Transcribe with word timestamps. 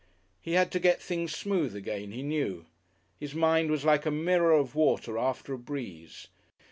He 0.39 0.53
had 0.53 0.71
to 0.71 0.79
get 0.79 0.99
things 0.99 1.35
smooth 1.35 1.75
again, 1.75 2.09
he 2.11 2.23
knew; 2.23 2.65
his 3.19 3.35
mind 3.35 3.69
was 3.69 3.85
like 3.85 4.03
a 4.07 4.09
mirror 4.09 4.51
of 4.53 4.73
water 4.73 5.15
after 5.19 5.53
a 5.53 5.59
breeze. 5.59 6.25